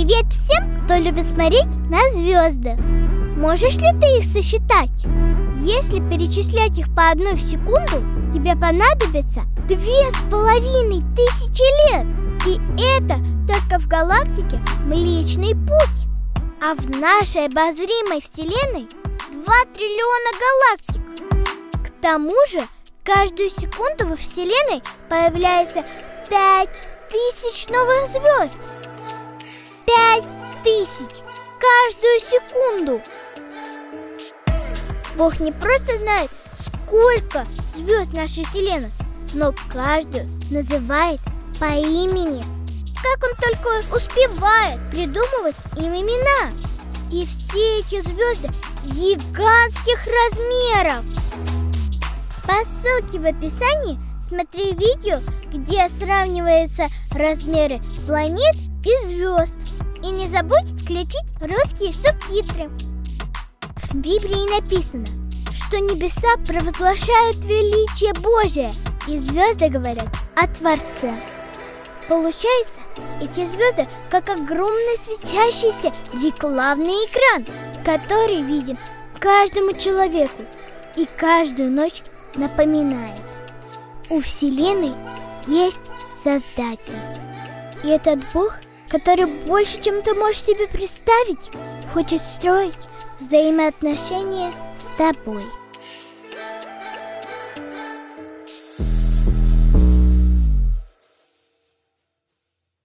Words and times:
Привет 0.00 0.32
всем, 0.32 0.84
кто 0.84 0.94
любит 0.94 1.28
смотреть 1.28 1.74
на 1.90 2.08
звезды. 2.10 2.76
Можешь 3.36 3.78
ли 3.78 3.88
ты 4.00 4.18
их 4.18 4.24
сосчитать? 4.24 5.02
Если 5.56 5.98
перечислять 5.98 6.78
их 6.78 6.94
по 6.94 7.10
одной 7.10 7.34
в 7.34 7.40
секунду, 7.40 8.06
тебе 8.32 8.54
понадобится 8.54 9.42
две 9.66 10.08
с 10.12 10.30
половиной 10.30 11.02
тысячи 11.16 11.66
лет. 11.90 12.06
И 12.46 12.60
это 12.80 13.16
только 13.48 13.80
в 13.80 13.88
галактике 13.88 14.60
Млечный 14.84 15.56
Путь. 15.56 16.06
А 16.62 16.74
в 16.74 16.88
нашей 16.90 17.46
обозримой 17.46 18.22
Вселенной 18.22 18.86
2 19.32 19.54
триллиона 19.74 20.30
галактик. 20.86 21.88
К 21.88 21.90
тому 22.00 22.36
же, 22.52 22.60
каждую 23.02 23.50
секунду 23.50 24.06
во 24.06 24.14
Вселенной 24.14 24.80
появляется 25.08 25.84
5 26.30 26.68
тысяч 27.10 27.66
новых 27.68 28.06
звезд 28.06 28.56
Пять 29.88 30.36
тысяч 30.64 31.22
каждую 31.58 32.20
секунду 32.20 33.00
Бог 35.16 35.40
не 35.40 35.50
просто 35.50 35.96
знает, 35.96 36.30
сколько 36.60 37.46
звезд 37.74 38.12
нашей 38.12 38.44
Вселенной, 38.44 38.90
но 39.32 39.54
каждую 39.72 40.28
называет 40.50 41.20
по 41.58 41.72
имени. 41.72 42.44
Как 43.02 43.30
он 43.30 43.34
только 43.36 43.96
успевает 43.96 44.78
придумывать 44.90 45.56
им 45.78 45.94
имена. 45.94 46.52
И 47.10 47.24
все 47.24 47.78
эти 47.78 48.02
звезды 48.02 48.50
гигантских 48.84 50.00
размеров. 50.04 51.02
По 52.46 52.62
ссылке 52.66 53.20
в 53.20 53.24
описании 53.24 53.98
смотри 54.20 54.74
видео, 54.74 55.20
где 55.50 55.88
сравниваются 55.88 56.88
размеры 57.10 57.80
планет 58.06 58.54
и 58.88 59.06
звезд. 59.06 59.56
И 60.02 60.10
не 60.10 60.26
забудь 60.26 60.80
включить 60.82 61.34
русские 61.40 61.92
субтитры. 61.92 62.70
В 63.90 63.94
Библии 63.94 64.50
написано, 64.54 65.06
что 65.52 65.78
небеса 65.80 66.28
провозглашают 66.46 67.44
величие 67.44 68.12
Божие, 68.14 68.72
и 69.06 69.18
звезды 69.18 69.68
говорят 69.68 70.08
о 70.36 70.46
Творце. 70.46 71.12
Получается, 72.08 72.80
эти 73.20 73.44
звезды 73.44 73.86
как 74.08 74.30
огромный 74.30 74.96
светящийся 75.02 75.92
рекламный 76.22 77.06
экран, 77.06 77.44
который 77.84 78.42
виден 78.42 78.78
каждому 79.18 79.72
человеку 79.72 80.44
и 80.96 81.06
каждую 81.16 81.70
ночь 81.70 82.02
напоминает. 82.34 83.20
У 84.08 84.20
Вселенной 84.20 84.94
есть 85.46 85.80
Создатель. 86.22 86.94
И 87.84 87.88
этот 87.88 88.20
Бог– 88.32 88.54
который 88.88 89.26
больше, 89.46 89.80
чем 89.80 90.02
ты 90.02 90.14
можешь 90.14 90.42
себе 90.42 90.66
представить, 90.68 91.50
хочет 91.92 92.20
строить 92.20 92.88
взаимоотношения 93.20 94.50
с 94.76 94.96
тобой. 94.96 95.44